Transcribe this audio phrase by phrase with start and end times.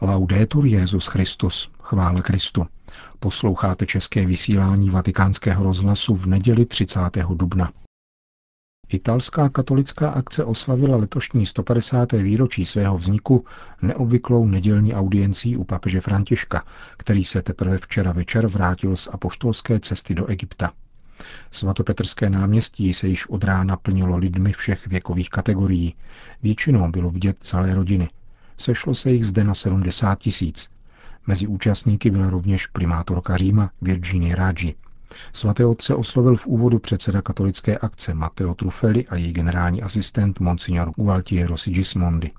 [0.00, 2.66] Laudetur Jezus Christus, chvále Kristu.
[3.20, 7.00] Posloucháte české vysílání Vatikánského rozhlasu v neděli 30.
[7.34, 7.72] dubna.
[8.88, 12.12] Italská katolická akce oslavila letošní 150.
[12.12, 13.44] výročí svého vzniku
[13.82, 16.64] neobvyklou nedělní audiencí u papeže Františka,
[16.96, 20.72] který se teprve včera večer vrátil z apoštolské cesty do Egypta.
[21.50, 25.94] Svatopetrské náměstí se již od rána plnilo lidmi všech věkových kategorií.
[26.42, 28.08] Většinou bylo vidět celé rodiny.
[28.56, 30.70] Sešlo se jich zde na 70 tisíc.
[31.26, 34.74] Mezi účastníky byla rovněž primátorka Říma Virginie Raggi.
[35.32, 40.90] Svaté otce oslovil v úvodu předseda katolické akce Matteo Truffelli a její generální asistent Monsignor
[40.96, 42.30] Gualtiero Sigismondi.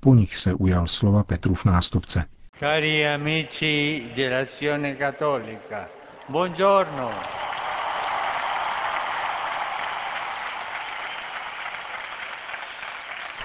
[0.00, 2.24] Po nich se ujal slova Petrův nástupce.
[2.58, 5.88] Cari amici dell'Azione Cattolica,
[6.28, 7.10] buongiorno.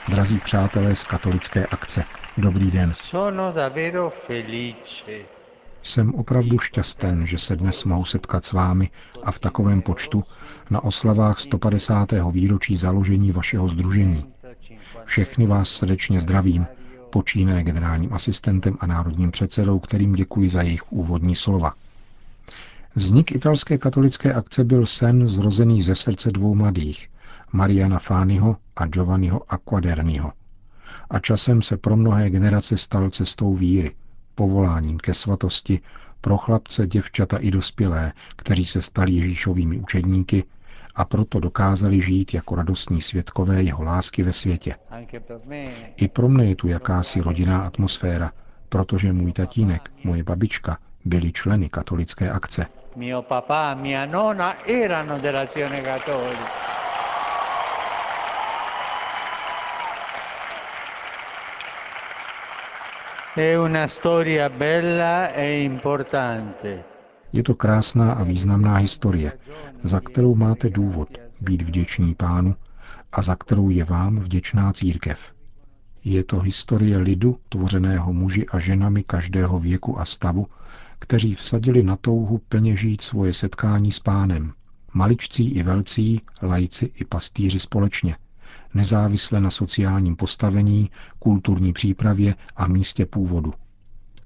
[0.10, 2.04] Drazí přátelé z katolické akce,
[2.38, 2.94] dobrý den.
[2.94, 5.12] Sono davvero felice
[5.84, 8.90] Jsem opravdu šťasten, že se dnes mohu setkat s vámi
[9.24, 10.24] a v takovém počtu
[10.70, 12.12] na oslavách 150.
[12.32, 14.26] výročí založení vašeho združení.
[15.06, 16.68] Všechny vás srdečně zdravím,
[17.10, 21.74] počínaje generálním asistentem a národním předsedou, kterým děkuji za jejich úvodní slova.
[22.96, 27.10] Vznik italské katolické akce byl sen zrozený ze srdce dvou mladých,
[27.56, 30.32] Mariana Fányho a Giovanniho Acquaderniho.
[31.10, 33.96] A časem se pro mnohé generace stal cestou víry,
[34.36, 35.80] povoláním ke svatosti
[36.22, 40.44] pro chlapce, děvčata i dospělé, kteří se stali Ježíšovými učedníky
[40.96, 44.76] a proto dokázali žít jako radostní svědkové jeho lásky ve světě.
[45.96, 48.32] I pro mne je tu jakási rodinná atmosféra,
[48.70, 52.66] protože můj tatínek, moje babička byli členy katolické akce.
[52.96, 56.75] Mio papà, mia nonna erano dell'Azione Cattolica.
[63.38, 66.84] Una storia bella e importante.
[67.34, 69.32] Je to krásná a významná historie,
[69.84, 71.10] za kterou máte důvod
[71.42, 72.56] být vděční pánu
[73.12, 75.34] a za kterou je vám vděčná církev.
[76.04, 80.48] Je to historie lidu, tvořeného muži a ženami každého věku a stavu,
[81.00, 84.54] kteří vsadili na touhu plně žít svoje setkání s pánem.
[84.94, 88.16] Maličcí i velcí, lajci i pastýři společně,
[88.76, 93.54] nezávisle na sociálním postavení, kulturní přípravě a místě původu.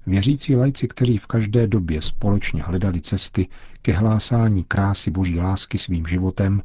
[0.06, 3.48] Věřící lajci, kteří v každé době společně hledali cesty
[3.82, 6.62] ke hlásání krásy boží lásky svým životem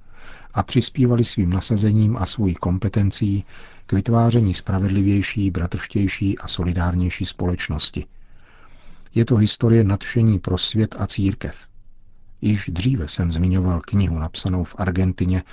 [0.54, 3.46] a přispívali svým nasazením a svojí kompetencí
[3.86, 8.06] k vytváření spravedlivější, bratrštější a solidárnější společnosti.
[9.16, 11.56] Je to historie nadšení pro svět a církev.
[12.42, 15.44] Již dříve jsem zmiňoval knihu napsanou v Argentině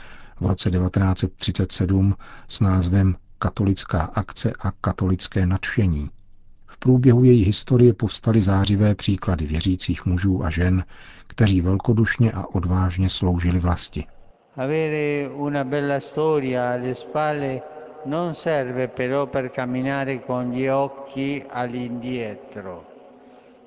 [0.43, 2.15] v roce 1937
[2.49, 6.11] s názvem Katolická akce a katolické nadšení.
[6.67, 10.85] V průběhu její historie povstaly zářivé příklady věřících mužů a žen,
[11.27, 14.05] kteří velkodušně a odvážně sloužili vlasti.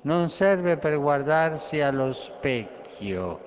[0.04, 3.45] Non serve per guardarsi allo specchio.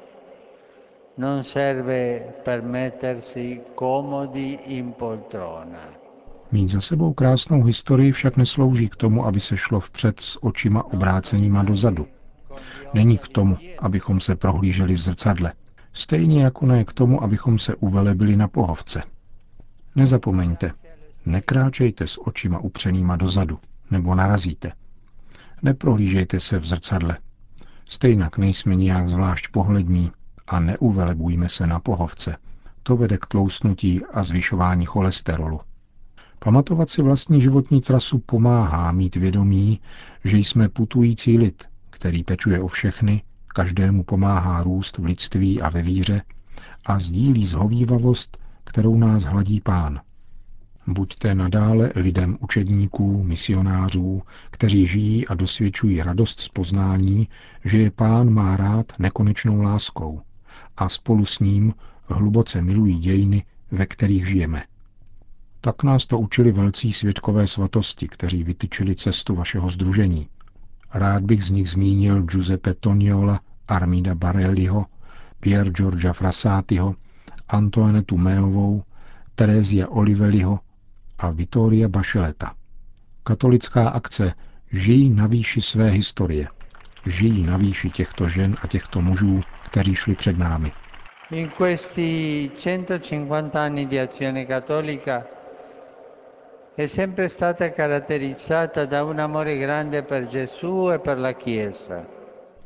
[1.20, 5.92] Non serve per mettersi comodi in poltrona.
[6.52, 10.84] Mít za sebou krásnou historii však neslouží k tomu, aby se šlo vpřed s očima
[10.84, 12.08] obrácenýma dozadu.
[12.94, 15.54] Není k tomu, abychom se prohlíželi v zrcadle.
[15.94, 19.04] Stejně jako ne k tomu, abychom se uvelebili na pohovce.
[19.96, 20.72] Nezapomeňte,
[21.26, 23.60] nekráčejte s očima upřenýma dozadu,
[23.92, 24.72] nebo narazíte.
[25.62, 27.18] Neprohlížejte se v zrcadle.
[27.90, 30.12] Stejnak nejsme nijak zvlášť pohlední
[30.50, 32.36] a neuvelebujme se na pohovce.
[32.84, 35.60] To vede k tlousnutí a zvyšování cholesterolu.
[36.40, 39.80] Pamatovat si vlastní životní trasu pomáhá mít vědomí,
[40.24, 45.82] že jsme putující lid, který pečuje o všechny, každému pomáhá růst v lidství a ve
[45.82, 46.22] víře
[46.86, 50.02] a sdílí zhovývavost, kterou nás hladí pán.
[50.88, 54.22] Buďte nadále lidem učedníků, misionářů,
[54.52, 57.28] kteří žijí a dosvědčují radost z poznání,
[57.66, 60.22] že je pán má rád nekonečnou láskou
[60.78, 61.74] a spolu s ním
[62.06, 64.64] hluboce milují dějiny, ve kterých žijeme.
[65.62, 70.28] Tak nás to učili velcí svědkové svatosti, kteří vytyčili cestu vašeho združení.
[70.94, 74.86] Rád bych z nich zmínil Giuseppe Toniola, Armida Barelliho,
[75.40, 76.96] Pier Giorgia Frassatiho,
[77.50, 78.84] Antoinetu Meovou,
[79.36, 80.60] Terezia Oliveliho
[81.18, 82.54] a Vittoria Bacheleta.
[83.24, 84.34] Katolická akce
[84.72, 86.48] žijí na výši své historie.
[87.06, 90.72] Žijí na výši těchto žen a těchto mužů, kteří šli před námi.
[91.32, 95.24] In questi 150 anni di azione cattolica
[96.76, 102.06] è sempre stata caratterizzata da un amore grande per Gesù e per la Chiesa.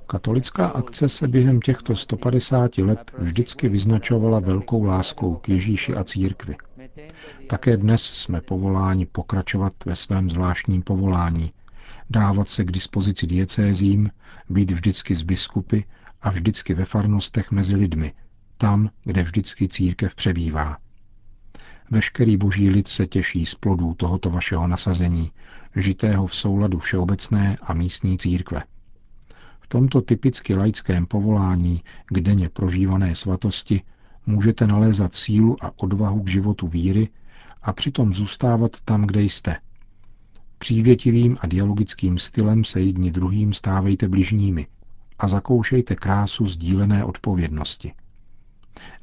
[0.08, 6.56] Katolická akce se během těchto 150 let vždycky vyznačovala velkou láskou k Ježíši a církvi.
[7.48, 11.52] Také dnes jsme povoláni pokračovat ve svém zvláštním povolání,
[12.10, 14.10] dávat se k dispozici diecézím,
[14.50, 15.80] být vždycky z biskupy
[16.22, 18.14] a vždycky ve farnostech mezi lidmi,
[18.58, 20.78] tam, kde vždycky církev přebývá.
[21.92, 25.32] Veškerý boží lid se těší z plodů tohoto vašeho nasazení,
[25.76, 28.64] žitého v souladu všeobecné a místní církve.
[29.60, 33.82] V tomto typicky laickém povolání k denně prožívané svatosti
[34.26, 37.10] můžete nalézat sílu a odvahu k životu víry
[37.64, 39.56] a přitom zůstávat tam, kde jste.
[40.64, 44.68] Přívětivým a dialogickým stylem se jedni druhým stávejte bližními
[45.20, 47.94] a zakoušejte krásu sdílené odpovědnosti.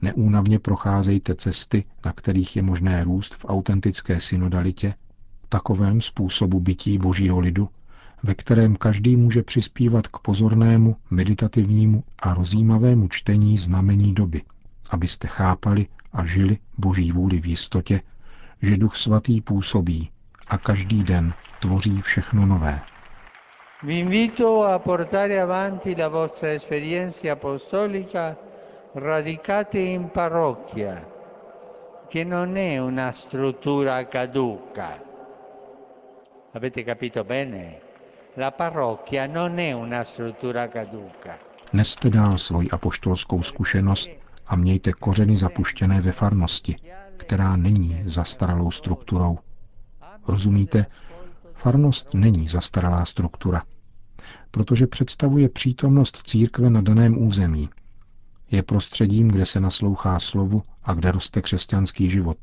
[0.02, 4.94] Neúnavně procházejte cesty, na kterých je možné růst v autentické synodalitě,
[5.48, 7.68] takovém způsobu bytí božího lidu,
[8.22, 14.42] ve kterém každý může přispívat k pozornému, meditativnímu a rozjímavému čtení znamení doby,
[14.90, 18.02] abyste chápali a žili boží vůli v jistotě,
[18.62, 20.10] že Duch Svatý působí
[20.48, 22.80] a každý den tvoří všechno nové.
[23.82, 28.36] Vi invito a portare avanti la vostra esperienza apostolica
[28.94, 31.00] radicate in parrocchia,
[32.08, 35.00] che non è una struttura caduca.
[36.52, 37.80] Avete capito bene?
[38.34, 41.38] La parrocchia non è una struttura caduca.
[41.72, 44.10] Neste dál svoji apoštolskou zkušenost
[44.46, 46.76] a mějte kořeny zapuštěné ve farnosti,
[47.16, 49.38] která není zastaralou strukturou.
[50.28, 50.86] Rozumíte?
[51.62, 53.62] Farnost není zastaralá struktura,
[54.50, 57.68] protože představuje přítomnost církve na daném území.
[58.50, 62.36] Je prostředím, kde se naslouchá slovu a kde roste křesťanský život.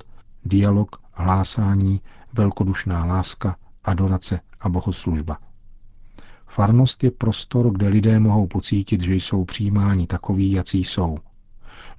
[0.45, 2.01] Dialog, hlásání,
[2.33, 5.37] velkodušná láska, adorace a bohoslužba.
[6.47, 11.17] Farnost je prostor, kde lidé mohou pocítit, že jsou přijímáni takoví, jací jsou.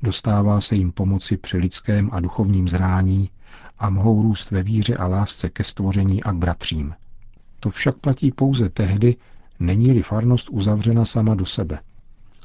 [0.02, 3.30] Dostává se jim pomoci při lidském a duchovním zrání
[3.78, 6.94] a mohou růst ve víře a lásce ke stvoření a k bratřím.
[7.60, 9.16] To však platí pouze tehdy,
[9.60, 11.80] není-li farnost uzavřena sama do sebe.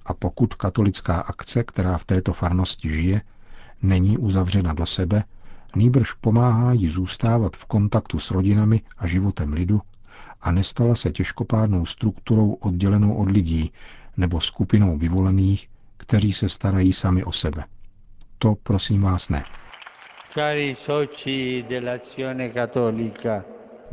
[0.05, 3.21] A pokud katolická akce, která v této farnosti žije,
[3.81, 5.23] není uzavřena do sebe,
[5.75, 9.81] nýbrž pomáhá jí zůstávat v kontaktu s rodinami a životem lidu
[10.41, 13.71] a nestala se těžkopádnou strukturou oddělenou od lidí
[14.17, 17.63] nebo skupinou vyvolených, kteří se starají sami o sebe.
[18.37, 19.43] To prosím vás ne.
[20.33, 23.43] Cari soci dell'azione cattolica,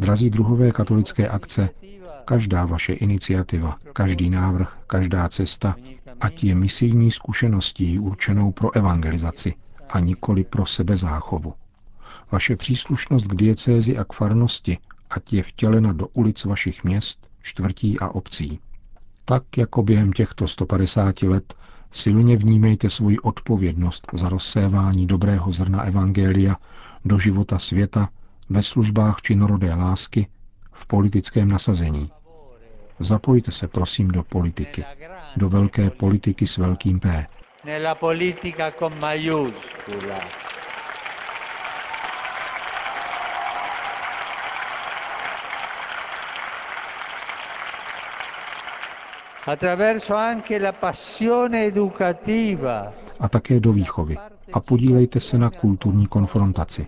[0.00, 1.68] Drazí druhové katolické akce,
[2.24, 5.76] každá vaše iniciativa, každý návrh, každá cesta,
[6.20, 9.54] ať je misijní zkušeností určenou pro evangelizaci
[9.90, 11.54] a nikoli pro sebezáchovu.
[12.32, 14.78] Vaše příslušnost k diecézi a k farnosti,
[15.10, 18.60] ať je vtělena do ulic vašich měst, čtvrtí a obcí.
[19.24, 21.54] Tak jako během těchto 150 let
[21.92, 26.56] silně vnímejte svoji odpovědnost za rozsévání dobrého zrna Evangelia
[27.04, 28.08] do života světa
[28.50, 30.26] ve službách činorodé lásky,
[30.72, 32.10] v politickém nasazení.
[32.98, 34.84] Zapojte se prosím do politiky,
[35.36, 37.26] do velké politiky s velkým P.
[37.64, 40.18] nella politica con maiuscola.
[49.44, 52.92] Attraverso anche la passione educativa.
[53.20, 54.16] A také do výchovy.
[54.52, 56.86] A podílejte se na kulturní konfrontaci.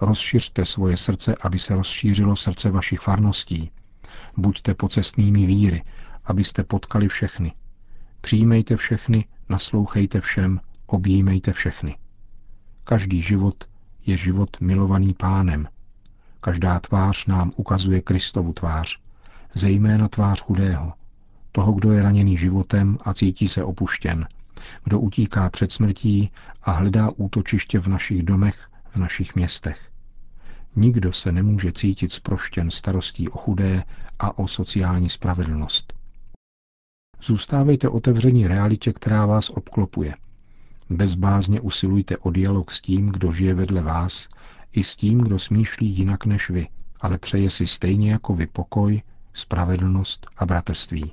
[0.00, 3.70] Rozšiřte svoje srdce, aby se rozšířilo srdce vašich farností.
[4.36, 5.82] Buďte pocestnými víry,
[6.24, 7.52] abyste potkali všechny.
[8.20, 11.96] Přijímejte všechny, naslouchejte všem, objímejte všechny.
[12.84, 13.64] Každý život
[14.06, 15.68] je život milovaný pánem.
[16.40, 18.98] Každá tvář nám ukazuje Kristovu tvář,
[19.54, 20.92] zejména tvář chudého,
[21.52, 24.26] toho, kdo je raněný životem a cítí se opuštěn,
[24.84, 26.30] kdo utíká před smrtí
[26.62, 29.90] a hledá útočiště v našich domech, v našich městech.
[30.76, 33.84] Nikdo se nemůže cítit sproštěn starostí o chudé
[34.18, 35.92] a o sociální spravedlnost.
[37.22, 40.14] Zůstávejte otevření realitě, která vás obklopuje.
[40.90, 44.28] Bezbázně usilujte o dialog s tím, kdo žije vedle vás,
[44.72, 46.68] i s tím, kdo smýšlí jinak než vy,
[47.00, 51.12] ale přeje si stejně jako vy pokoj, spravedlnost a bratrství.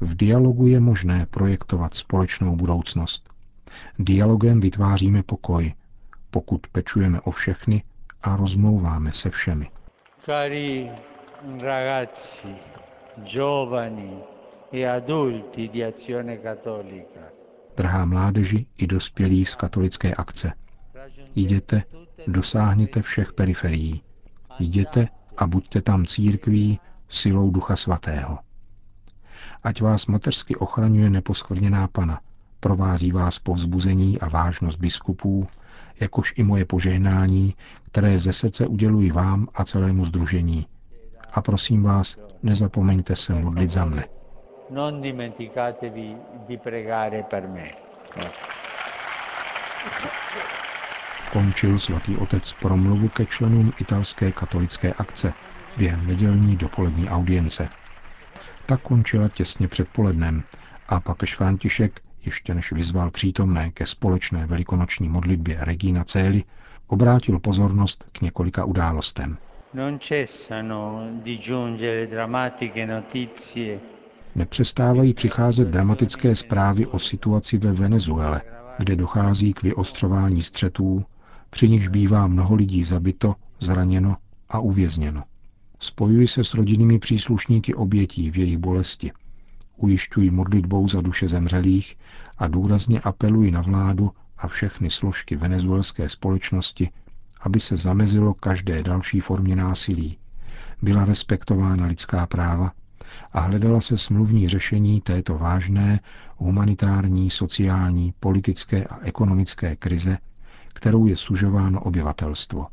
[0.00, 3.30] V dialogu je možné projektovat společnou budoucnost.
[3.98, 5.74] Dialogem vytváříme pokoj,
[6.32, 7.82] pokud pečujeme o všechny
[8.22, 9.70] a rozmlouváme se všemi.
[10.24, 10.90] Cari
[11.60, 12.54] ragazzi,
[13.24, 14.16] giovani
[14.72, 17.20] e adulti di Azione Cattolica,
[17.76, 20.52] Drahá mládeži i dospělí z katolické akce.
[21.34, 21.82] Jděte,
[22.26, 24.02] dosáhněte všech periferií,
[24.58, 28.38] Jděte a buďte tam církví silou Ducha Svatého.
[29.62, 32.20] Ať vás mateřsky ochraňuje neposkvrněná Pana,
[32.62, 35.46] provází vás povzbuzení a vážnost biskupů,
[36.00, 40.66] jakož i moje požehnání, které ze srdce uděluji vám a celému združení.
[41.32, 44.04] A prosím vás, nezapomeňte se modlit za mne.
[44.70, 46.16] Non dimenticatevi
[46.48, 47.70] di pregare per me.
[51.32, 55.32] Končil svatý otec promluvu ke členům italské katolické akce
[55.76, 57.68] během nedělní dopolední audience.
[58.66, 60.42] Ta končila těsně před polednem
[60.88, 66.44] a papež František, ještě než vyzval přítomné ke společné velikonoční modlitbě Regina Cély,
[66.86, 69.38] obrátil pozornost k několika událostem.
[74.34, 78.42] Nepřestávají přicházet dramatické zprávy o situaci ve Venezuele,
[78.78, 81.04] kde dochází k vyostřování střetů,
[81.50, 84.16] při nichž bývá mnoho lidí zabito, zraněno
[84.48, 85.22] a uvězněno.
[85.78, 89.12] Spojuji se s rodinnými příslušníky obětí v jejich bolesti.
[89.82, 91.96] Ujišťuji modlitbou za duše zemřelých
[92.38, 96.90] a důrazně apeluji na vládu a všechny složky venezuelské společnosti,
[97.40, 100.18] aby se zamezilo každé další formě násilí,
[100.82, 102.72] byla respektována lidská práva
[103.32, 106.00] a hledala se smluvní řešení této vážné
[106.36, 110.18] humanitární, sociální, politické a ekonomické krize,
[110.74, 112.66] kterou je sužováno obyvatelstvo.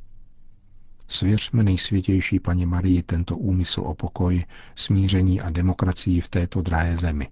[1.11, 7.27] Svěřme nejsvětější paní Marii tento úmysl o pokoj, smíření a demokracii v této drahé zemi.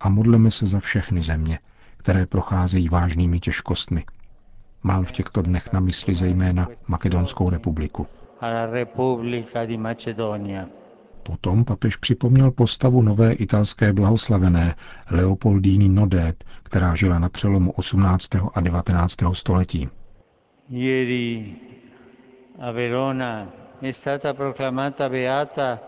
[0.00, 1.58] A modleme se za všechny země,
[1.96, 4.04] které procházejí vážnými těžkostmi.
[4.82, 8.06] Mám v těchto dnech na mysli zejména Makedonskou republiku.
[11.22, 14.74] Potom papež připomněl postavu nové italské blahoslavené
[15.10, 18.28] Leopoldíny Nodet, která žila na přelomu 18.
[18.54, 19.16] a 19.
[19.32, 19.88] století.
[22.58, 25.80] A Verona è stata proclamata beata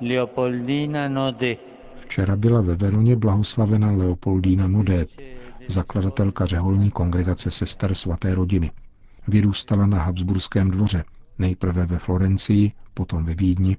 [0.00, 1.58] Leopoldina Nodet.
[1.96, 5.08] Včera byla ve Veroně blahoslavena Leopoldína Nodet,
[5.68, 8.70] zakladatelka řeholní kongregace sester svaté rodiny.
[9.28, 11.04] Vyrůstala na Habsburském dvoře,
[11.38, 13.76] nejprve ve Florencii, potom ve Vídni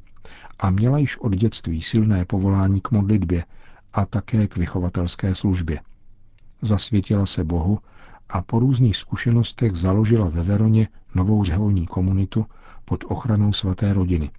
[0.60, 3.43] a měla již od dětství silné povolání k modlitbě
[3.93, 5.79] a také k vychovatelské službě.
[6.62, 7.79] Zasvětila se Bohu
[8.32, 12.46] a po různých zkušenostech založila ve Veroně novou řeholní komunitu
[12.86, 14.30] pod ochranou svaté rodiny,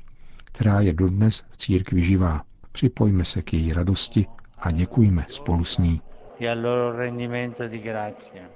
[0.44, 2.42] která je dodnes v církvi živá.
[2.72, 4.26] Připojme se k její radosti
[4.58, 6.00] a děkujme spolu s ní.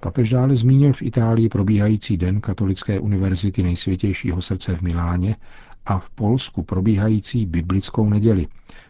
[0.00, 5.36] Papež dále zmínil v Itálii probíhající den Katolické univerzity nejsvětějšího srdce v Miláně
[5.86, 8.46] a v Polsku probíhající biblickou neděli.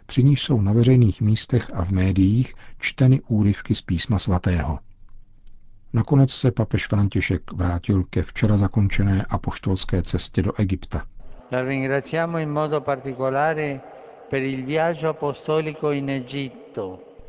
[0.07, 4.79] Při níž jsou na veřejných místech a v médiích čteny úryvky z písma svatého.
[5.93, 11.02] Nakonec se papež František vrátil ke včera zakončené apoštolské cestě do Egypta.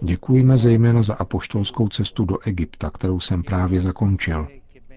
[0.01, 4.47] Děkujeme zejména za apoštolskou cestu do Egypta, kterou jsem právě zakončil.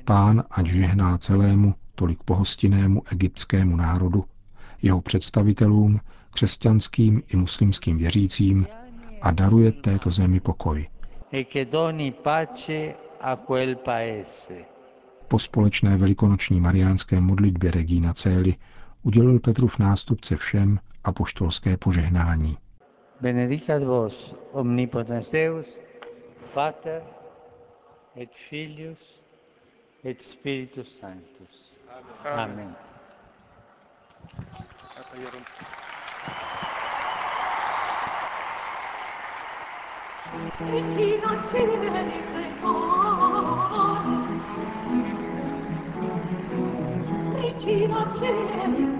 [0.05, 4.25] Pán ať žehná celému, tolik pohostinnému egyptskému národu,
[4.83, 6.01] jeho představitelům,
[6.31, 8.67] křesťanským i muslimským věřícím
[9.23, 10.89] a daruje této zemi pokoj.
[11.33, 11.45] E
[15.29, 18.55] po společné velikonoční mariánské modlitbě Regina Cély
[19.03, 22.59] udělil Petrův nástupce všem apoštolské požehnání.
[23.21, 25.81] Benedicat vos omnipotens Deus,
[26.55, 27.03] Pater
[28.17, 29.25] et Filius
[30.05, 31.75] et Spiritus Sanctus.
[32.25, 32.51] Amen.
[32.51, 32.75] Amen.
[40.61, 42.90] Regina Celi
[47.63, 49.00] Regina Celi